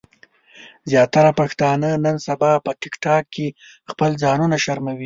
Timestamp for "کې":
3.35-3.47